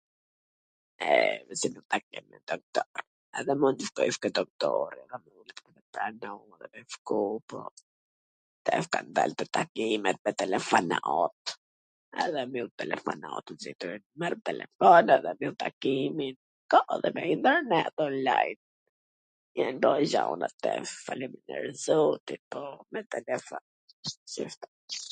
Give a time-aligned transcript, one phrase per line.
[1.07, 1.09] E,
[1.59, 3.05] si mbyll njw takim te doktori.
[3.39, 5.01] Edhe mund tw shkojsh te doktori....
[8.67, 10.97] Tash kan dal kto takimet me telefona
[12.23, 14.01] ...edhe mbyll telefonatwn qw don.
[14.19, 16.35] Merr telefon edhe mbyll takimin,
[16.71, 18.57] ka edhe me internet, on lajn,...
[21.07, 22.61] faleminderit, zotit, po
[22.91, 23.63] me telefon,